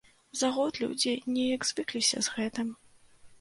За 0.39 0.47
год 0.55 0.79
людзі 0.83 1.11
неяк 1.35 1.61
звыкліся 1.71 2.17
з 2.29 2.35
гэтым. 2.39 2.73